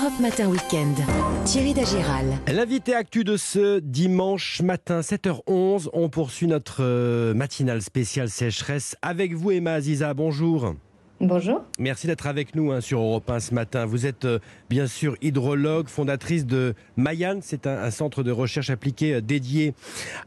Europe 0.00 0.20
Matin 0.20 0.48
Weekend. 0.48 0.96
Thierry 1.44 1.74
Dagiral. 1.74 2.24
L'invité 2.46 2.94
actu 2.94 3.22
de 3.24 3.36
ce 3.36 3.80
dimanche 3.80 4.62
matin, 4.62 5.00
7h11, 5.00 5.88
on 5.92 6.08
poursuit 6.08 6.46
notre 6.46 6.82
euh, 6.82 7.34
matinale 7.34 7.82
spéciale 7.82 8.30
sécheresse 8.30 8.96
avec 9.02 9.34
vous, 9.34 9.50
Emma 9.50 9.72
Aziza. 9.72 10.14
Bonjour. 10.14 10.74
Bonjour. 11.20 11.64
Merci 11.78 12.06
d'être 12.06 12.26
avec 12.26 12.54
nous 12.54 12.72
hein, 12.72 12.80
sur 12.80 13.00
Europe 13.00 13.28
1 13.28 13.40
ce 13.40 13.54
matin. 13.54 13.84
Vous 13.84 14.06
êtes 14.06 14.24
euh, 14.24 14.38
bien 14.70 14.86
sûr 14.86 15.16
hydrologue, 15.20 15.88
fondatrice 15.88 16.46
de 16.46 16.74
Mayan. 16.96 17.40
C'est 17.42 17.66
un, 17.66 17.76
un 17.82 17.90
centre 17.90 18.22
de 18.22 18.30
recherche 18.30 18.70
appliqué 18.70 19.14
euh, 19.14 19.20
dédié 19.20 19.74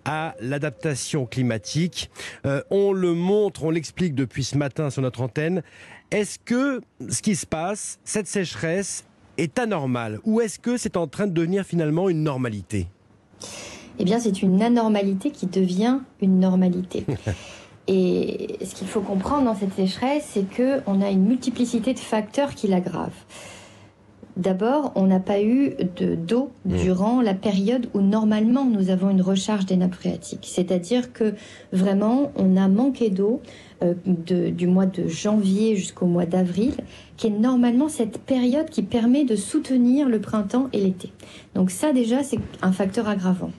à 0.05 0.36
l'adaptation 0.40 1.26
climatique. 1.26 2.12
Euh, 2.46 2.62
on 2.70 2.94
le 2.94 3.16
montre, 3.16 3.64
on 3.64 3.71
l'explique 3.71 4.14
depuis 4.14 4.44
ce 4.44 4.55
matin 4.55 4.92
sur 4.92 5.02
notre 5.02 5.21
antenne. 5.21 5.64
Est-ce 6.12 6.38
que 6.38 6.82
ce 7.10 7.24
qui 7.24 7.36
se 7.36 7.48
passe, 7.48 8.00
cette 8.04 8.28
sécheresse, 8.28 9.05
est 9.38 9.59
anormale 9.59 10.20
ou 10.25 10.41
est-ce 10.41 10.59
que 10.59 10.77
c'est 10.77 10.98
en 10.98 11.08
train 11.08 11.27
de 11.27 11.34
devenir 11.34 11.66
finalement 11.66 12.09
une 12.09 12.23
normalité? 12.23 12.88
Eh 13.99 14.05
bien, 14.05 14.20
c'est 14.20 14.41
une 14.41 14.62
anormalité 14.62 15.31
qui 15.31 15.45
devient 15.45 15.99
une 16.21 16.39
normalité. 16.39 17.05
Et 17.88 18.58
ce 18.63 18.75
qu'il 18.75 18.88
faut 18.88 19.02
comprendre 19.02 19.44
dans 19.44 19.55
cette 19.55 19.73
sécheresse, 19.73 20.30
c'est 20.34 20.45
qu'on 20.55 21.02
a 21.02 21.09
une 21.09 21.25
multiplicité 21.25 21.94
de 21.94 21.99
facteurs 21.99 22.55
qui 22.55 22.67
l'aggravent. 22.67 23.11
D'abord, 24.38 24.94
on 24.95 25.05
n'a 25.05 25.20
pas 25.20 25.41
eu 25.41 25.73
de 25.97 26.16
d'eau 26.16 26.53
Mmh. 26.66 26.77
durant 26.77 27.22
la 27.22 27.34
période 27.34 27.89
où 27.94 28.00
normalement 28.00 28.63
nous 28.63 28.89
avons 28.89 29.09
une 29.09 29.22
recharge 29.22 29.66
des 29.66 29.75
nappes 29.75 29.95
phréatiques. 29.95 30.47
C'est-à-dire 30.50 31.11
que 31.11 31.34
vraiment, 31.73 32.31
on 32.38 32.55
a 32.55 32.70
manqué 32.70 33.09
d'eau 33.09 33.41
de- 34.05 34.50
du 34.50 34.68
mois 34.68 34.86
de 34.86 35.08
janvier 35.08 35.76
jusqu'au 35.76 36.05
mois 36.05 36.26
d'avril, 36.26 36.73
qui 37.18 37.28
est 37.28 37.32
normalement 37.32 37.90
cette 37.90 38.20
période 38.20 38.70
qui 38.70 38.84
permet 38.84 39.26
de 39.26 39.36
soutenir 39.36 40.09
le 40.09 40.20
printemps 40.20 40.70
et 40.73 40.80
l'été. 40.80 41.12
Donc 41.56 41.72
ça 41.72 41.94
déjà, 41.94 42.23
c'est 42.23 42.40
un 42.62 42.72
facteur 42.72 43.08
aggravant. 43.08 43.52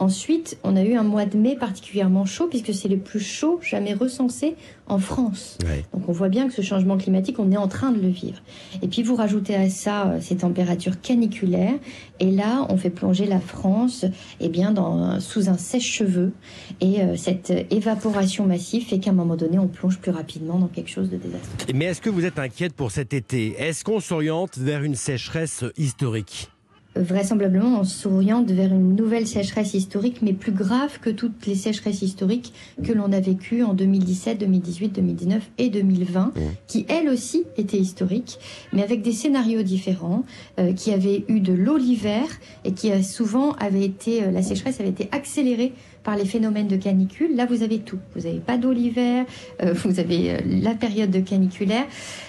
Ensuite, 0.00 0.56
on 0.64 0.76
a 0.76 0.82
eu 0.82 0.94
un 0.94 1.02
mois 1.02 1.26
de 1.26 1.36
mai 1.36 1.56
particulièrement 1.56 2.24
chaud, 2.24 2.46
puisque 2.46 2.72
c'est 2.72 2.88
le 2.88 2.96
plus 2.96 3.20
chaud 3.20 3.60
jamais 3.62 3.92
recensé 3.92 4.56
en 4.86 4.98
France. 4.98 5.58
Ouais. 5.62 5.84
Donc 5.92 6.08
on 6.08 6.12
voit 6.12 6.30
bien 6.30 6.48
que 6.48 6.54
ce 6.54 6.62
changement 6.62 6.96
climatique, 6.96 7.38
on 7.38 7.52
est 7.52 7.58
en 7.58 7.68
train 7.68 7.92
de 7.92 8.00
le 8.00 8.08
vivre. 8.08 8.38
Et 8.80 8.88
puis 8.88 9.02
vous 9.02 9.14
rajoutez 9.14 9.54
à 9.54 9.68
ça 9.68 10.06
euh, 10.06 10.18
ces 10.22 10.38
températures 10.38 11.02
caniculaires, 11.02 11.78
et 12.18 12.30
là 12.30 12.66
on 12.70 12.78
fait 12.78 12.88
plonger 12.88 13.26
la 13.26 13.40
France 13.40 14.06
eh 14.40 14.48
bien, 14.48 14.72
dans, 14.72 15.20
sous 15.20 15.50
un 15.50 15.58
sèche-cheveux, 15.58 16.32
et 16.80 17.02
euh, 17.02 17.14
cette 17.16 17.52
évaporation 17.70 18.46
massive 18.46 18.86
fait 18.86 19.00
qu'à 19.00 19.10
un 19.10 19.14
moment 19.14 19.36
donné 19.36 19.58
on 19.58 19.68
plonge 19.68 19.98
plus 19.98 20.12
rapidement 20.12 20.58
dans 20.58 20.68
quelque 20.68 20.90
chose 20.90 21.10
de 21.10 21.18
désastreux. 21.18 21.74
Mais 21.74 21.84
est-ce 21.84 22.00
que 22.00 22.08
vous 22.08 22.24
êtes 22.24 22.38
inquiète 22.38 22.72
pour 22.72 22.90
cet 22.90 23.12
été? 23.12 23.54
Est-ce 23.58 23.84
qu'on 23.84 24.00
s'oriente 24.00 24.56
vers 24.56 24.82
une 24.82 24.94
sécheresse 24.94 25.62
historique? 25.76 26.48
Vraisemblablement, 27.00 27.80
on 27.80 27.84
s'oriente 27.84 28.50
vers 28.50 28.72
une 28.72 28.94
nouvelle 28.94 29.26
sécheresse 29.26 29.74
historique, 29.74 30.20
mais 30.22 30.32
plus 30.32 30.52
grave 30.52 30.98
que 31.00 31.10
toutes 31.10 31.46
les 31.46 31.54
sécheresses 31.54 32.02
historiques 32.02 32.52
que 32.82 32.92
l'on 32.92 33.12
a 33.12 33.20
vécues 33.20 33.62
en 33.62 33.74
2017, 33.74 34.38
2018, 34.38 34.88
2019 34.96 35.50
et 35.58 35.70
2020, 35.70 36.32
qui 36.66 36.84
elles 36.88 37.08
aussi 37.08 37.44
étaient 37.56 37.78
historiques, 37.78 38.38
mais 38.72 38.82
avec 38.82 39.02
des 39.02 39.12
scénarios 39.12 39.62
différents, 39.62 40.24
euh, 40.58 40.72
qui 40.72 40.92
avaient 40.92 41.24
eu 41.28 41.40
de 41.40 41.52
l'eau 41.52 41.76
l'hiver 41.76 42.24
et 42.64 42.72
qui 42.72 42.90
souvent 43.02 43.52
avait 43.52 43.84
été, 43.84 44.24
euh, 44.24 44.30
la 44.30 44.42
sécheresse 44.42 44.80
avait 44.80 44.90
été 44.90 45.08
accélérée 45.12 45.72
par 46.02 46.16
les 46.16 46.24
phénomènes 46.24 46.68
de 46.68 46.76
canicule. 46.76 47.36
Là, 47.36 47.46
vous 47.46 47.62
avez 47.62 47.78
tout. 47.78 47.98
Vous 48.14 48.22
n'avez 48.22 48.40
pas 48.40 48.56
d'eau 48.56 48.72
l'hiver, 48.72 49.26
euh, 49.62 49.72
vous 49.84 50.00
avez 50.00 50.32
euh, 50.32 50.38
la 50.44 50.74
période 50.74 51.10
de 51.10 51.20
caniculaire. 51.20 51.86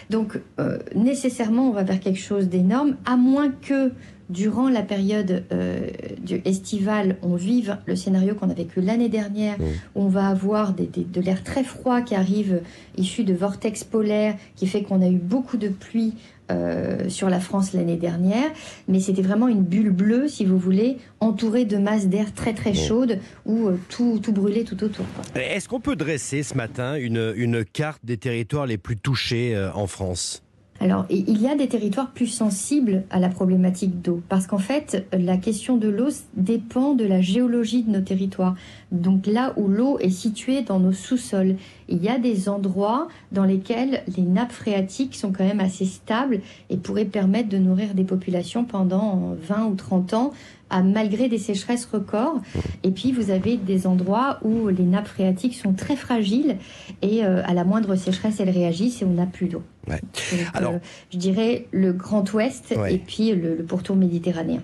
Donc, 0.10 0.40
euh, 0.60 0.78
nécessairement, 0.96 1.70
on 1.70 1.72
va 1.72 1.84
vers 1.84 2.00
quelque 2.00 2.20
chose 2.20 2.50
d'énorme, 2.50 2.98
à 3.06 3.16
moins 3.16 3.50
que 3.50 3.92
durant 4.32 4.70
la 4.70 4.82
période 4.82 5.44
euh, 5.52 5.88
du 6.24 6.42
estivale, 6.46 7.18
on 7.22 7.36
vive 7.36 7.78
le 7.86 7.96
scénario 7.96 8.36
qu'on 8.36 8.50
a 8.50 8.54
vécu 8.54 8.82
l'année 8.82 9.10
dernière, 9.10 9.58
Mmh. 9.60 9.64
où 9.96 10.02
on 10.04 10.08
va 10.08 10.28
avoir 10.28 10.74
des- 10.74 10.88
des- 10.88 11.04
de 11.04 11.22
l'air 11.22 11.44
très 11.44 11.64
froid 11.64 12.02
qui 12.02 12.16
arrive 12.16 12.62
issu 12.98 13.24
de 13.24 13.34
vortex 13.34 13.84
polaires, 13.84 14.36
qui 14.56 14.68
fait 14.68 14.84
qu'on 14.84 15.02
a 15.02 15.08
eu 15.10 15.18
beaucoup 15.18 15.58
de 15.58 15.68
pluie 15.70 16.14
euh, 16.50 17.08
sur 17.08 17.30
la 17.30 17.40
France 17.40 17.72
l'année 17.72 17.96
dernière, 17.96 18.50
mais 18.90 19.00
c'était 19.00 19.22
vraiment 19.22 19.48
une 19.48 19.62
bulle 19.64 19.92
bleue, 19.92 20.28
si 20.28 20.44
vous 20.44 20.58
voulez, 20.58 20.98
entourée 21.22 21.64
de 21.64 21.78
masses 21.78 22.08
d'air 22.08 22.34
très 22.34 22.54
très 22.54 22.74
chaudes, 22.74 23.20
où 23.46 23.68
euh, 23.70 23.78
tout, 23.88 24.20
tout 24.22 24.34
brûlait 24.34 24.66
tout 24.66 24.84
autour. 24.84 25.06
Est-ce 25.36 25.70
qu'on 25.70 25.80
peut 25.80 25.96
dresser 25.96 26.44
ce 26.44 26.56
matin 26.56 26.96
une, 26.96 27.34
une 27.38 27.64
carte 27.64 28.02
des 28.04 28.18
territoires 28.18 28.66
les 28.66 28.78
plus 28.78 28.98
touchés 28.98 29.56
euh, 29.56 29.72
en 29.74 29.88
France? 29.88 30.44
Alors, 30.82 31.06
il 31.12 31.40
y 31.40 31.48
a 31.48 31.56
des 31.56 31.68
territoires 31.68 32.10
plus 32.10 32.26
sensibles 32.26 33.04
à 33.12 33.20
la 33.20 33.30
problématique 33.30 34.02
d'eau, 34.02 34.24
parce 34.30 34.48
qu'en 34.48 34.58
fait, 34.58 35.06
la 35.14 35.38
question 35.38 35.78
de 35.78 35.88
l'eau 35.88 36.10
dépend 36.36 36.96
de 36.96 37.06
la 37.06 37.22
géologie 37.22 37.84
de 37.84 37.92
nos 37.92 38.02
territoires. 38.02 38.56
Donc 38.92 39.28
là 39.28 39.54
où 39.58 39.68
l'eau 39.68 40.00
est 40.00 40.10
située 40.10 40.64
dans 40.64 40.80
nos 40.80 40.92
sous-sols, 40.92 41.58
il 41.88 42.04
y 42.04 42.10
a 42.10 42.18
des 42.18 42.50
endroits 42.50 43.10
dans 43.32 43.44
lesquels 43.46 44.02
les 44.18 44.24
nappes 44.24 44.54
phréatiques 44.54 45.16
sont 45.16 45.32
quand 45.32 45.44
même 45.44 45.60
assez 45.60 45.86
stables 45.86 46.42
et 46.72 46.78
pourraient 46.78 47.06
permettre 47.06 47.50
de 47.50 47.60
nourrir 47.60 47.94
des 47.94 48.04
populations 48.04 48.64
pendant 48.64 49.36
20 49.40 49.66
ou 49.68 49.76
30 49.76 50.14
ans, 50.16 50.32
à, 50.72 50.82
malgré 50.82 51.28
des 51.30 51.38
sécheresses 51.38 51.86
records. 51.92 52.42
Et 52.84 52.92
puis, 52.92 53.12
vous 53.12 53.30
avez 53.30 53.58
des 53.58 53.86
endroits 53.86 54.40
où 54.44 54.70
les 54.70 54.84
nappes 54.84 55.08
phréatiques 55.08 55.56
sont 55.56 55.74
très 55.74 55.96
fragiles 55.96 56.58
et 57.02 57.24
euh, 57.24 57.42
à 57.46 57.54
la 57.54 57.64
moindre 57.64 57.96
sécheresse, 57.96 58.40
elles 58.40 58.50
réagissent 58.50 59.02
et 59.02 59.06
on 59.06 59.14
n'a 59.14 59.26
plus 59.28 59.48
d'eau. 59.48 59.62
Ouais. 59.88 60.00
Donc, 60.32 60.40
Alors- 60.54 60.74
euh, 60.74 60.80
je 61.12 61.18
dirais 61.18 61.68
le 61.72 61.92
Grand 61.94 62.32
Ouest 62.34 62.74
Ouais. 62.78 62.96
et 62.96 62.98
puis 62.98 63.32
le, 63.32 63.56
le 63.56 63.64
pourtour 63.64 63.96
méditerranéen. 63.96 64.62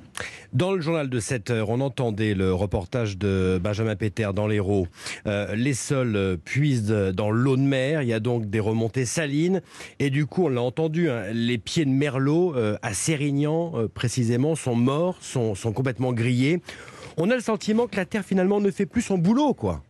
Dans 0.54 0.72
le 0.72 0.80
journal 0.82 1.10
de 1.10 1.20
7 1.20 1.52
heures, 1.52 1.70
on 1.70 1.82
entendait 1.82 2.34
le 2.34 2.54
reportage 2.54 3.18
de 3.18 3.60
Benjamin 3.62 3.96
Péter 3.96 4.30
dans 4.34 4.48
l'Hérault. 4.48 4.88
Euh, 5.28 5.56
les 5.56 5.74
sols 5.74 6.16
euh, 6.16 6.38
puisent 6.38 6.88
dans 6.88 7.32
l'eau 7.32 7.58
de 7.58 7.62
mer, 7.62 8.02
il 8.02 8.08
y 8.08 8.14
a 8.14 8.22
donc 8.22 8.50
des 8.50 8.62
remontées 8.62 9.06
salines. 9.06 9.62
Et 10.00 10.10
du 10.10 10.26
coup, 10.26 10.46
on 10.46 10.50
l'a 10.50 10.62
entendu, 10.62 11.10
hein, 11.10 11.24
les 11.34 11.58
pieds 11.58 11.84
de 11.84 11.90
merlot 11.90 12.56
euh, 12.56 12.78
à 12.82 12.94
Sérignan, 12.94 13.74
euh, 13.76 13.88
précisément, 13.88 14.56
sont 14.56 14.76
morts, 14.76 15.18
sont, 15.22 15.54
sont 15.54 15.74
complètement 15.74 16.14
grillés. 16.14 16.62
On 17.18 17.30
a 17.30 17.36
le 17.36 17.42
sentiment 17.42 17.88
que 17.88 17.98
la 17.98 18.06
Terre, 18.06 18.24
finalement, 18.24 18.62
ne 18.62 18.72
fait 18.72 18.86
plus 18.86 19.02
son 19.02 19.18
boulot, 19.18 19.54
quoi. 19.54 19.84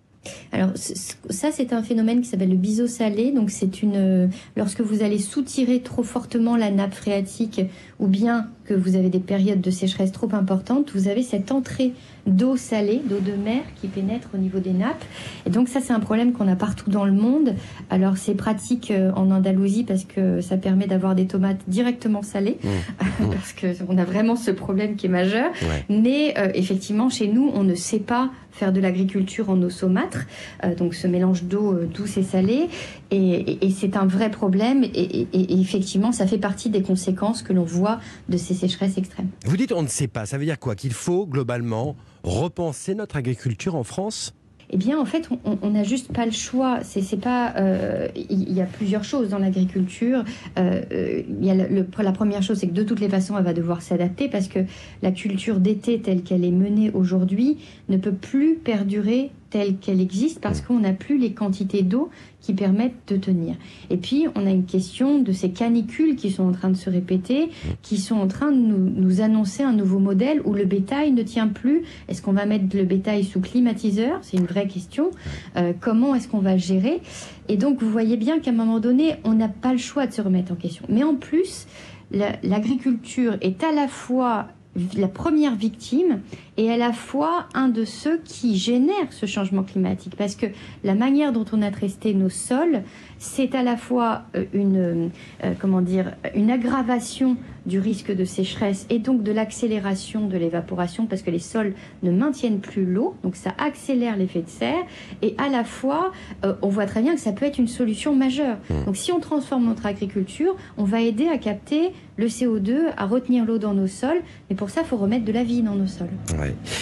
Alors 0.52 0.72
ça 0.76 1.52
c'est 1.52 1.74
un 1.74 1.84
phénomène 1.84 2.22
qui 2.22 2.28
s'appelle 2.28 2.50
le 2.50 2.56
biseau 2.56 2.88
salé. 2.88 3.32
Donc 3.32 3.50
c'est 3.50 3.82
une 3.82 3.96
euh, 3.96 4.28
lorsque 4.56 4.82
vous 4.82 5.04
allez 5.04 5.20
soutirer 5.20 5.82
trop 5.82 6.04
fortement 6.04 6.56
la 6.56 6.72
nappe 6.72 6.94
phréatique 6.94 7.62
ou 8.00 8.08
bien 8.08 8.50
que 8.68 8.74
vous 8.74 8.96
avez 8.96 9.10
des 9.10 9.20
périodes 9.20 9.62
de 9.62 9.72
sécheresse 9.72 10.12
trop 10.12 10.30
importantes, 10.34 10.92
vous 10.94 11.08
avez 11.08 11.24
cette 11.24 11.52
entrée 11.52 11.94
d'eau 12.28 12.58
salée, 12.58 13.02
d'eau 13.10 13.20
de 13.20 13.32
mer 13.42 13.62
qui 13.80 13.88
pénètre 13.88 14.28
au 14.36 14.38
niveau 14.38 14.60
des 14.60 14.74
nappes. 14.74 15.04
Et 15.46 15.50
donc 15.50 15.70
ça 15.70 15.80
c'est 15.82 15.94
un 15.94 16.00
problème 16.02 16.34
qu'on 16.34 16.48
a 16.50 16.56
partout 16.58 16.90
dans 16.90 17.06
le 17.06 17.14
monde. 17.14 17.54
Alors 17.90 18.18
c'est 18.18 18.36
pratique 18.36 18.92
euh, 18.92 19.12
en 19.16 19.32
Andalousie 19.32 19.86
parce 19.86 20.04
que 20.04 20.42
ça 20.42 20.58
permet 20.58 20.88
d'avoir 20.88 21.16
des 21.16 21.26
tomates 21.26 21.62
directement 21.70 22.24
salées 22.24 22.58
parce 23.32 23.54
que 23.54 23.68
on 23.88 23.98
a 23.98 24.04
vraiment 24.04 24.36
ce 24.36 24.52
problème 24.52 24.96
qui 24.98 25.06
est 25.06 25.10
majeur. 25.10 25.50
Ouais. 25.62 25.86
Mais 25.90 26.34
euh, 26.38 26.50
effectivement, 26.54 27.10
chez 27.10 27.28
nous, 27.30 27.50
on 27.56 27.64
ne 27.64 27.76
sait 27.76 28.00
pas 28.00 28.30
faire 28.52 28.74
de 28.74 28.80
l'agriculture 28.82 29.52
en 29.52 29.62
eau 29.62 29.70
saumâtre, 29.70 30.26
euh, 30.66 30.74
donc 30.74 30.96
ce 30.96 31.06
mélange 31.08 31.44
d'eau 31.44 31.74
euh, 31.74 31.88
douce 31.94 32.18
et 32.18 32.24
salée, 32.24 32.68
et, 33.12 33.18
et- 33.18 33.68
et 33.68 33.70
c'est 33.70 33.96
un 33.96 34.08
vrai 34.08 34.32
problème. 34.32 34.84
Et 34.84 35.28
effectivement, 35.62 36.12
ça 36.12 36.26
fait 36.26 36.40
partie 36.40 36.70
des 36.72 36.82
conséquences 36.82 37.44
que 37.44 37.54
l'on 37.54 37.64
voit 37.64 38.00
de 38.30 38.36
ces 38.38 38.57
sécheresses 38.58 38.98
extrêmes. 38.98 39.30
Vous 39.46 39.56
dites 39.58 39.72
on 39.72 39.82
ne 39.84 39.88
sait 39.88 40.08
pas, 40.08 40.26
ça 40.26 40.38
veut 40.38 40.46
dire 40.46 40.60
quoi? 40.60 40.76
Qu'il 40.76 40.94
faut, 40.94 41.26
globalement, 41.26 41.96
repenser 42.24 42.96
notre 42.96 43.16
agriculture 43.16 43.76
en 43.76 43.84
France? 43.84 44.34
Eh 44.70 44.76
bien, 44.76 45.00
en 45.00 45.06
fait, 45.06 45.30
on- 45.62 45.70
n'a 45.70 45.84
juste 45.86 46.12
pas 46.12 46.26
le 46.26 46.34
choix. 46.34 46.80
C'est 46.84 47.22
pas. 47.22 47.54
euh, 47.56 48.10
Il 48.18 48.52
y 48.52 48.60
a 48.60 48.66
plusieurs 48.66 49.06
choses 49.06 49.30
dans 49.30 49.38
l'agriculture. 49.40 50.26
Euh, 50.60 50.82
euh, 50.92 51.22
il 51.40 51.46
y 51.46 51.50
a 51.50 51.56
le- 51.56 51.68
le- 51.74 51.88
la 52.04 52.12
première 52.12 52.44
chose, 52.44 52.58
c'est 52.60 52.68
que 52.68 52.74
de 52.74 52.84
toutes 52.84 53.00
les 53.00 53.08
façons, 53.08 53.38
elle 53.38 53.46
va 53.46 53.54
devoir 53.54 53.82
s'adapter 53.82 54.28
parce 54.28 54.50
que 54.50 54.60
la 55.02 55.12
culture 55.12 55.62
d'été 55.62 56.02
telle 56.02 56.22
qu'elle 56.22 56.44
est 56.44 56.52
menée 56.52 56.92
aujourd'hui 56.94 57.58
ne 57.88 57.96
peut 57.96 58.12
plus 58.12 58.56
perdurer 58.56 59.32
telle 59.50 59.78
qu'elle 59.78 60.02
existe 60.02 60.40
parce 60.42 60.62
qu'on 60.62 60.80
n'a 60.80 60.94
plus 60.94 61.18
les 61.18 61.34
quantités 61.34 61.82
d'eau 61.84 62.10
qui 62.42 62.54
permettent 62.54 62.96
de 63.08 63.18
tenir. 63.18 63.56
Et 63.90 63.98
puis, 63.98 64.28
on 64.36 64.46
a 64.46 64.50
une 64.52 64.66
question 64.66 65.20
de 65.20 65.32
ces 65.32 65.52
canicules 65.52 66.16
qui 66.16 66.32
sont 66.32 66.44
en 66.44 66.52
train 66.52 66.70
de 66.70 66.76
se 66.78 66.90
répéter, 66.90 67.50
qui 67.82 67.98
sont 67.98 68.16
en 68.16 68.28
train 68.28 68.52
de 68.52 68.58
nous, 68.58 68.78
nous 68.78 69.22
annoncer 69.22 69.64
un 69.64 69.74
nouveau 69.74 70.00
modèle 70.00 70.42
où 70.46 70.54
le 70.54 70.66
bétail 70.66 71.12
ne 71.12 71.24
tient 71.24 71.48
plus. 71.48 71.84
Est-ce 72.08 72.22
qu'on 72.22 72.34
va 72.34 72.46
mettre 72.46 72.76
le 72.76 72.84
bétail 72.84 73.24
sous 73.24 73.42
climatiseur? 73.42 74.20
C'est 74.22 74.38
une 74.38 74.46
vraie 74.46 74.68
question. 74.68 75.12
Euh, 75.58 75.74
comment 75.80 76.16
est-ce 76.16 76.28
qu'on 76.28 76.40
va 76.40 76.58
gérer? 76.58 77.02
Et 77.50 77.58
donc, 77.58 77.82
vous 77.82 77.90
voyez 77.90 78.18
bien 78.18 78.40
qu'à 78.40 78.52
un 78.52 78.54
moment 78.54 78.80
donné, 78.80 79.16
on 79.24 79.34
n'a 79.34 79.50
pas 79.50 79.72
le 79.72 79.78
choix 79.80 80.08
de 80.08 80.14
se 80.14 80.22
remettre 80.22 80.52
en 80.52 80.56
question. 80.56 80.86
Mais 80.90 81.04
en 81.04 81.16
plus, 81.16 81.68
la- 82.12 82.38
l'agriculture 82.44 83.36
est 83.42 83.64
à 83.64 83.72
la 83.74 83.88
fois 83.88 84.48
la 84.96 85.08
première 85.08 85.56
victime 85.56 86.20
et 86.58 86.72
à 86.72 86.78
la 86.78 86.92
fois 86.92 87.48
un 87.54 87.70
de 87.70 87.86
ceux 87.86 88.20
qui 88.24 88.58
génèrent 88.58 89.12
ce 89.12 89.26
changement 89.26 89.64
climatique. 89.64 90.16
Parce 90.18 90.36
que 90.36 90.48
la 90.84 90.96
manière 90.96 91.32
dont 91.32 91.46
on 91.54 91.62
a 91.62 91.72
traité 91.72 92.14
nos 92.14 92.30
sols, 92.30 92.84
c'est 93.20 93.56
à 93.56 93.64
la 93.64 93.78
fois 93.78 94.24
euh, 94.36 94.46
une, 94.54 95.10
euh, 95.44 95.54
comment 95.60 95.82
dire, 95.82 96.14
une 96.36 96.52
aggravation 96.52 97.38
du 97.68 97.80
risque 97.80 98.16
de 98.16 98.26
sécheresse 98.26 98.88
et 98.90 99.00
donc 99.00 99.24
de 99.24 99.32
l'accélération 99.32 100.28
de 100.28 100.38
l'évaporation 100.38 101.06
parce 101.06 101.22
que 101.22 101.30
les 101.30 101.40
sols 101.40 101.74
ne 102.02 102.12
maintiennent 102.12 102.60
plus 102.60 102.86
l'eau, 102.86 103.16
donc 103.24 103.36
ça 103.36 103.52
accélère 103.58 104.16
l'effet 104.16 104.42
de 104.42 104.50
serre 104.50 104.86
et 105.22 105.36
à 105.38 105.50
la 105.50 105.64
fois 105.66 106.12
euh, 106.46 106.54
on 106.62 106.70
voit 106.70 106.86
très 106.86 107.02
bien 107.02 107.14
que 107.14 107.20
ça 107.20 107.34
peut 107.34 107.46
être 107.46 107.58
une 107.58 107.68
solution 107.68 108.16
majeure. 108.16 108.58
Mmh. 108.70 108.86
Donc 108.86 108.96
si 108.96 109.12
on 109.12 109.20
transforme 109.20 109.66
notre 109.66 109.86
agriculture, 109.86 110.56
on 110.78 110.86
va 110.86 111.02
aider 111.02 111.28
à 111.28 111.38
capter 111.38 111.92
le 112.16 112.28
CO2, 112.28 112.94
à 112.96 113.06
retenir 113.06 113.46
l'eau 113.46 113.58
dans 113.58 113.74
nos 113.74 113.88
sols, 113.88 114.22
mais 114.50 114.56
pour 114.56 114.70
ça 114.70 114.82
il 114.82 114.88
faut 114.88 114.98
remettre 114.98 115.26
de 115.26 115.34
la 115.34 115.44
vie 115.44 115.62
dans 115.62 115.76
nos 115.76 115.88
sols. 115.88 116.08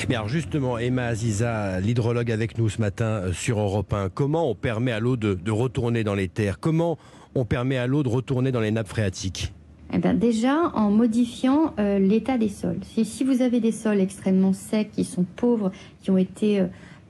Mais 0.10 0.16
alors 0.16 0.30
justement, 0.30 0.78
Emma 0.78 1.06
Aziza, 1.06 1.80
l'hydrologue 1.80 2.32
avec 2.32 2.58
nous 2.58 2.70
ce 2.70 2.80
matin 2.80 3.24
sur 3.34 3.60
Europe 3.60 3.94
1, 3.94 4.10
comment 4.10 4.50
on 4.50 4.56
permet 4.56 4.92
à 4.92 5.00
l'eau 5.00 5.18
de, 5.18 5.52
retourner 5.52 6.04
dans 6.04 6.16
les 6.16 6.28
terres? 6.28 6.60
Comment 6.60 6.98
on 7.36 7.46
permet 7.46 7.78
à 7.78 7.88
l'eau 7.88 8.04
de 8.04 8.10
retourner 8.10 8.52
dans 8.52 8.60
les 8.60 8.72
nappes 8.72 8.88
phréatiques? 8.88 9.54
Eh 9.94 10.00
ben 10.00 10.18
déjà 10.18 10.72
en 10.74 10.90
modifiant 10.90 11.74
euh, 11.80 12.00
l'état 12.00 12.38
des 12.38 12.50
sols. 12.50 12.80
Si, 12.82 13.06
si, 13.06 13.24
vous 13.24 13.42
avez 13.42 13.60
des 13.60 13.72
sols 13.72 14.00
extrêmement 14.00 14.52
secs, 14.52 14.90
qui 14.92 15.04
sont 15.04 15.26
pauvres, 15.36 15.72
qui 16.02 16.10
ont 16.12 16.18
été 16.18 16.60
euh, 16.60 16.66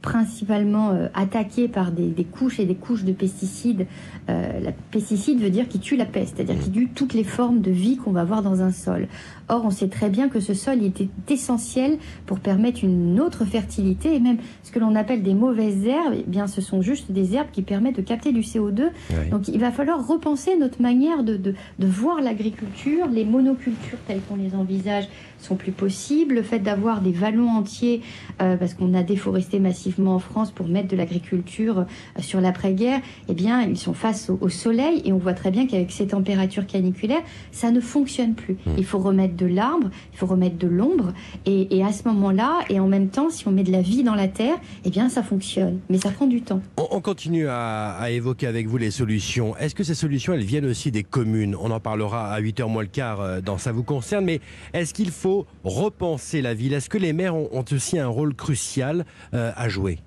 principalement 0.06 0.92
euh, 0.92 1.08
attaqués 1.16 1.68
par 1.68 1.92
des, 1.92 2.08
des, 2.08 2.24
couches 2.24 2.60
et 2.60 2.66
des 2.66 2.76
couches 2.76 3.04
de 3.04 3.12
pesticides. 3.12 3.88
Euh, 4.30 4.60
la 4.60 4.72
pesticide 4.72 5.40
veut 5.40 5.50
dire 5.50 5.68
qui 5.68 5.80
tue 5.80 5.98
la 5.98 6.06
peste, 6.06 6.36
c'est-à-dire 6.38 6.62
qui 6.64 6.70
tue 6.70 6.90
toutes 6.94 7.14
les 7.14 7.24
formes 7.24 7.60
de 7.60 7.72
vie 7.72 7.98
qu'on 7.98 8.12
va 8.12 8.22
avoir 8.22 8.44
dans 8.44 8.62
un 8.62 8.72
sol. 8.72 9.08
Or, 9.50 9.64
on 9.66 9.72
sait 9.72 9.88
très 9.88 10.10
bien 10.10 10.30
que 10.30 10.40
ce 10.40 10.54
sol 10.54 10.84
était 10.84 11.10
essentiel 11.28 11.98
pour 12.28 12.40
permettre 12.40 12.84
une 12.84 13.20
autre 13.20 13.46
fertilité 13.46 14.16
et 14.16 14.20
même 14.20 14.38
ce 14.64 14.72
que 14.72 14.80
l'on 14.80 14.96
appelle 14.96 15.24
des 15.24 15.34
mauvaises 15.34 15.86
herbes, 15.86 16.16
eh 16.20 16.24
bien, 16.28 16.46
ce 16.46 16.62
sont 16.62 16.82
juste 16.82 17.12
des 17.12 17.34
herbes 17.36 17.50
qui 17.52 17.64
permettent 17.64 17.98
de 17.98 18.02
capter 18.02 18.32
du 18.32 18.42
CO2. 18.42 18.90
Oui. 19.10 19.30
Donc, 19.32 19.48
il 19.48 19.60
va 19.60 19.72
falloir 19.72 20.08
repenser 20.08 20.56
notre 20.56 20.82
manière 20.82 21.24
de, 21.24 21.36
de, 21.36 21.56
de 21.80 21.88
voir 21.88 22.22
l'agriculture, 22.22 23.08
les 23.12 23.26
monocultures 23.26 24.00
telles 24.08 24.22
qu'on 24.22 24.36
les 24.36 24.54
envisage 24.56 25.08
sont 25.40 25.56
plus 25.56 25.72
possibles, 25.72 26.36
le 26.36 26.44
fait 26.44 26.60
d'avoir 26.60 27.02
des 27.02 27.12
vallons 27.12 27.50
entiers, 27.50 28.02
euh, 28.42 28.58
parce 28.58 28.74
qu'on 28.74 28.94
a 28.94 29.04
déforesté 29.04 29.60
massivement 29.60 29.95
en 30.04 30.20
France 30.20 30.52
pour 30.52 30.68
mettre 30.68 30.88
de 30.88 30.96
l'agriculture 30.96 31.80
euh, 31.80 32.22
sur 32.22 32.42
l'après-guerre, 32.42 33.02
eh 33.30 33.34
bien, 33.34 33.62
ils 33.62 33.78
sont 33.78 33.94
face 33.94 34.30
au, 34.30 34.38
au, 34.42 34.50
soleil 34.50 35.02
et 35.06 35.14
on 35.14 35.18
voit 35.18 35.34
très 35.34 35.52
bien 35.52 35.68
qu'avec 35.68 35.92
ces 35.92 36.08
températures 36.08 36.66
caniculaires, 36.66 37.22
ça 37.52 37.72
ne 37.72 37.80
fonctionne 37.80 38.34
plus. 38.34 38.54
Mmh. 38.66 38.72
Il 38.78 38.86
faut 38.86 39.00
remettre 39.00 39.36
de 39.36 39.46
l'arbre, 39.46 39.90
il 40.14 40.18
faut 40.18 40.26
remettre 40.26 40.58
de 40.58 40.68
l'ombre, 40.68 41.14
et, 41.46 41.78
et, 41.78 41.84
à 41.84 41.92
ce 41.92 42.08
moment-là, 42.08 42.60
et 42.70 42.80
en 42.80 42.88
même 42.88 43.10
temps, 43.10 43.30
si 43.30 43.48
on 43.48 43.52
met 43.52 43.64
de 43.64 43.72
la 43.72 43.82
vie 43.82 44.04
dans 44.04 44.16
la 44.16 44.28
terre, 44.28 44.56
eh 44.84 44.90
bien, 44.90 45.10
ça 45.10 45.24
fonctionne, 45.24 45.80
mais 45.90 45.98
ça 45.98 46.12
prend 46.12 46.28
du 46.28 46.42
temps. 46.42 46.62
On, 46.78 46.88
on 46.92 47.02
continue 47.02 47.48
à, 47.48 47.92
à, 47.92 48.10
évoquer 48.10 48.48
avec 48.48 48.68
vous 48.68 48.78
les 48.78 48.92
solutions. 48.92 49.56
Est-ce 49.58 49.76
que 49.76 49.84
ces 49.84 49.96
solutions, 49.96 50.34
elles 50.34 50.44
viennent 50.44 50.66
aussi 50.66 50.92
des 50.92 51.04
communes? 51.04 51.56
On 51.60 51.72
en 51.72 51.80
parlera 51.80 52.32
à 52.32 52.42
8h 52.42 52.68
moins 52.70 52.84
le 52.84 52.90
quart 52.90 53.22
euh, 53.22 53.42
dans 53.42 53.58
Ça 53.58 53.72
vous 53.72 53.84
concerne, 53.84 54.26
mais 54.26 54.42
est-ce 54.74 54.94
qu'il 54.94 55.12
faut 55.12 55.46
repenser 55.64 56.42
la 56.42 56.54
ville? 56.54 56.74
Est-ce 56.74 56.90
que 56.90 56.98
les 56.98 57.14
maires 57.14 57.36
ont, 57.36 57.50
ont 57.52 57.66
aussi 57.72 58.00
un 58.00 58.08
rôle 58.08 58.34
crucial 58.34 59.06
euh, 59.34 59.52
à 59.56 59.70
jouer 59.70 59.75
jouer 59.76 60.00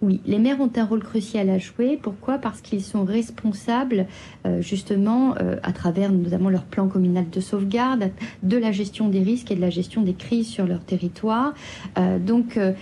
oui, 0.00 0.20
les 0.26 0.38
maires 0.38 0.60
ont 0.60 0.70
un 0.76 0.84
rôle 0.84 1.02
crucial 1.02 1.50
à 1.50 1.58
jouer. 1.58 1.98
Pourquoi? 2.00 2.38
Parce 2.38 2.60
qu'ils 2.60 2.82
sont 2.82 3.04
responsables, 3.04 4.06
euh, 4.46 4.60
justement, 4.60 5.34
euh, 5.40 5.56
à 5.64 5.72
travers 5.72 6.12
notamment 6.12 6.50
leur 6.50 6.64
plan 6.64 6.86
communal 6.86 7.28
de 7.30 7.40
sauvegarde, 7.40 8.10
de 8.44 8.56
la 8.56 8.70
gestion 8.70 9.08
des 9.08 9.20
risques 9.20 9.50
et 9.50 9.56
de 9.56 9.60
la 9.60 9.70
gestion 9.70 10.02
des 10.02 10.14
crises 10.14 10.46
sur 10.46 10.66
leur 10.66 10.84
territoire. 10.84 11.54
Euh, 11.98 12.18
donc, 12.20 12.56
euh, 12.56 12.72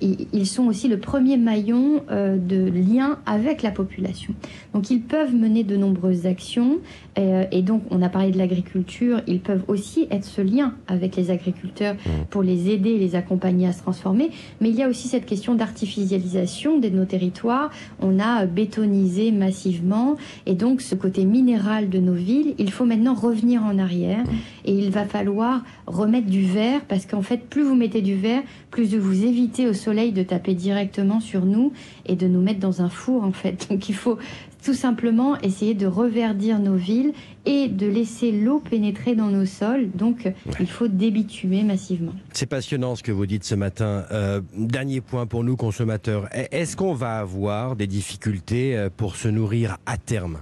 ils 0.00 0.46
sont 0.46 0.66
aussi 0.66 0.86
le 0.86 0.98
premier 0.98 1.36
maillon 1.36 2.04
euh, 2.10 2.36
de 2.36 2.70
lien 2.70 3.18
avec 3.26 3.62
la 3.62 3.72
population. 3.72 4.32
Donc, 4.72 4.90
ils 4.90 5.02
peuvent 5.02 5.34
mener 5.34 5.64
de 5.64 5.76
nombreuses 5.76 6.26
actions. 6.26 6.78
Et, 7.16 7.30
et 7.50 7.62
donc, 7.62 7.82
on 7.90 8.00
a 8.00 8.08
parlé 8.08 8.30
de 8.30 8.38
l'agriculture. 8.38 9.22
Ils 9.26 9.40
peuvent 9.40 9.64
aussi 9.66 10.06
être 10.10 10.24
ce 10.24 10.40
lien 10.40 10.74
avec 10.86 11.16
les 11.16 11.30
agriculteurs 11.30 11.96
pour 12.30 12.42
les 12.42 12.70
aider, 12.70 12.96
les 12.98 13.16
accompagner 13.16 13.66
à 13.66 13.72
se 13.72 13.82
transformer. 13.82 14.30
Mais 14.60 14.70
il 14.70 14.76
y 14.76 14.82
a 14.82 14.88
aussi 14.88 15.08
cette 15.08 15.26
question 15.26 15.54
d'artificialisation 15.54 16.59
de 16.68 16.88
nos 16.90 17.06
territoires, 17.06 17.70
on 18.00 18.18
a 18.18 18.44
bétonisé 18.44 19.32
massivement 19.32 20.16
et 20.46 20.54
donc 20.54 20.82
ce 20.82 20.94
côté 20.94 21.24
minéral 21.24 21.88
de 21.88 21.98
nos 21.98 22.12
villes, 22.12 22.54
il 22.58 22.70
faut 22.70 22.84
maintenant 22.84 23.14
revenir 23.14 23.62
en 23.64 23.78
arrière 23.78 24.24
et 24.64 24.72
il 24.72 24.90
va 24.90 25.06
falloir 25.06 25.62
remettre 25.86 26.26
du 26.26 26.44
verre 26.44 26.82
parce 26.86 27.06
qu'en 27.06 27.22
fait 27.22 27.48
plus 27.48 27.62
vous 27.62 27.74
mettez 27.74 28.02
du 28.02 28.14
verre, 28.14 28.42
plus 28.70 28.94
vous 28.94 29.24
évitez 29.24 29.66
au 29.68 29.72
soleil 29.72 30.12
de 30.12 30.22
taper 30.22 30.54
directement 30.54 31.20
sur 31.20 31.46
nous 31.46 31.72
et 32.06 32.16
de 32.16 32.26
nous 32.26 32.42
mettre 32.42 32.60
dans 32.60 32.82
un 32.82 32.90
four 32.90 33.24
en 33.24 33.32
fait. 33.32 33.68
Donc 33.70 33.88
il 33.88 33.94
faut 33.94 34.18
tout 34.60 34.74
simplement 34.74 35.38
essayer 35.40 35.74
de 35.74 35.86
reverdir 35.86 36.58
nos 36.58 36.76
villes 36.76 37.12
et 37.46 37.68
de 37.68 37.86
laisser 37.86 38.32
l'eau 38.32 38.60
pénétrer 38.60 39.14
dans 39.14 39.28
nos 39.28 39.46
sols. 39.46 39.90
Donc, 39.94 40.24
ouais. 40.24 40.34
il 40.60 40.68
faut 40.68 40.88
débitumer 40.88 41.62
massivement. 41.62 42.12
C'est 42.32 42.46
passionnant 42.46 42.96
ce 42.96 43.02
que 43.02 43.12
vous 43.12 43.26
dites 43.26 43.44
ce 43.44 43.54
matin. 43.54 44.04
Euh, 44.12 44.40
dernier 44.56 45.00
point 45.00 45.26
pour 45.26 45.44
nous, 45.44 45.56
consommateurs. 45.56 46.28
Est-ce 46.32 46.76
qu'on 46.76 46.94
va 46.94 47.18
avoir 47.18 47.76
des 47.76 47.86
difficultés 47.86 48.76
euh, 48.76 48.90
pour 48.94 49.16
se 49.16 49.28
nourrir 49.28 49.78
à 49.86 49.96
terme? 49.96 50.38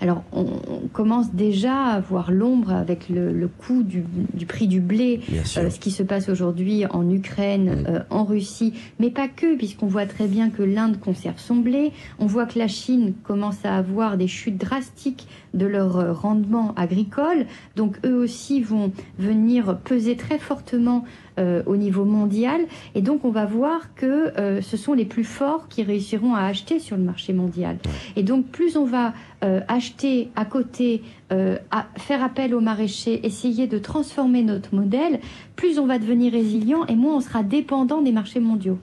Alors, 0.00 0.22
on, 0.32 0.46
on, 0.68 0.88
commence 0.92 1.34
déjà 1.34 1.84
à 1.84 2.00
voir 2.00 2.32
l'ombre 2.32 2.72
avec 2.72 3.10
le, 3.10 3.32
le 3.32 3.48
coût 3.48 3.82
du, 3.82 4.02
du, 4.32 4.46
prix 4.46 4.66
du 4.66 4.80
blé, 4.80 5.20
euh, 5.30 5.68
ce 5.68 5.78
qui 5.78 5.90
se 5.90 6.02
passe 6.02 6.30
aujourd'hui 6.30 6.86
en 6.86 7.08
Ukraine, 7.10 7.82
mmh. 7.82 7.86
euh, 7.86 7.98
en 8.08 8.24
Russie, 8.24 8.72
mais 8.98 9.10
pas 9.10 9.28
que, 9.28 9.56
puisqu'on 9.56 9.86
voit 9.86 10.06
très 10.06 10.26
bien 10.26 10.48
que 10.48 10.62
l'Inde 10.62 10.98
conserve 10.98 11.38
son 11.38 11.56
blé. 11.56 11.92
On 12.18 12.24
voit 12.24 12.46
que 12.46 12.58
la 12.58 12.68
Chine 12.68 13.12
commence 13.24 13.62
à 13.64 13.76
avoir 13.76 14.16
des 14.16 14.26
chutes 14.26 14.56
drastiques 14.56 15.28
de 15.52 15.66
leur 15.66 15.98
euh, 15.98 16.12
rendement 16.12 16.74
agricole. 16.76 17.44
Donc, 17.76 17.98
eux 18.06 18.16
aussi 18.16 18.62
vont 18.62 18.92
venir 19.18 19.78
peser 19.84 20.16
très 20.16 20.38
fortement 20.38 21.04
euh, 21.38 21.62
au 21.66 21.76
niveau 21.76 22.04
mondial. 22.04 22.60
Et 22.94 23.02
donc, 23.02 23.24
on 23.24 23.30
va 23.30 23.46
voir 23.46 23.94
que 23.94 24.38
euh, 24.38 24.60
ce 24.60 24.76
sont 24.76 24.92
les 24.92 25.04
plus 25.04 25.24
forts 25.24 25.68
qui 25.68 25.82
réussiront 25.82 26.34
à 26.34 26.42
acheter 26.42 26.78
sur 26.78 26.96
le 26.96 27.02
marché 27.02 27.32
mondial. 27.32 27.78
Et 28.16 28.22
donc, 28.22 28.46
plus 28.46 28.76
on 28.76 28.84
va 28.84 29.12
euh, 29.42 29.60
acheter 29.68 30.30
à 30.36 30.44
côté, 30.44 31.02
euh, 31.32 31.56
à 31.70 31.86
faire 31.96 32.22
appel 32.22 32.54
aux 32.54 32.60
maraîchers, 32.60 33.24
essayer 33.24 33.66
de 33.66 33.78
transformer 33.78 34.42
notre 34.42 34.74
modèle, 34.74 35.20
plus 35.56 35.78
on 35.78 35.86
va 35.86 35.98
devenir 35.98 36.32
résilient 36.32 36.84
et 36.86 36.94
moins 36.94 37.16
on 37.16 37.20
sera 37.20 37.42
dépendant 37.42 38.02
des 38.02 38.12
marchés 38.12 38.40
mondiaux. 38.40 38.78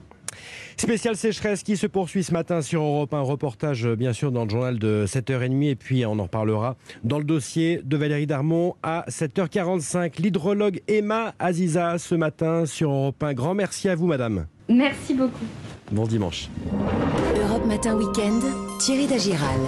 Spécial 0.78 1.16
sécheresse 1.16 1.64
qui 1.64 1.76
se 1.76 1.88
poursuit 1.88 2.22
ce 2.22 2.32
matin 2.32 2.62
sur 2.62 2.82
Europe 2.82 3.12
1. 3.12 3.20
Reportage, 3.20 3.88
bien 3.88 4.12
sûr, 4.12 4.30
dans 4.30 4.44
le 4.44 4.50
journal 4.50 4.78
de 4.78 5.06
7h30. 5.06 5.64
Et 5.64 5.74
puis, 5.74 6.06
on 6.06 6.18
en 6.20 6.22
reparlera 6.22 6.76
dans 7.02 7.18
le 7.18 7.24
dossier 7.24 7.80
de 7.84 7.96
Valérie 7.96 8.28
Darmon 8.28 8.76
à 8.84 9.04
7h45. 9.08 10.22
L'hydrologue 10.22 10.80
Emma 10.86 11.34
Aziza 11.40 11.98
ce 11.98 12.14
matin 12.14 12.64
sur 12.64 12.92
Europe 12.92 13.20
1. 13.20 13.34
Grand 13.34 13.54
merci 13.54 13.88
à 13.88 13.96
vous, 13.96 14.06
madame. 14.06 14.46
Merci 14.68 15.14
beaucoup. 15.14 15.44
Bon 15.90 16.06
dimanche. 16.06 16.48
Europe 17.36 17.66
Matin 17.66 17.96
Week-end, 17.96 18.40
Thierry 18.78 19.06
Dagiral. 19.06 19.58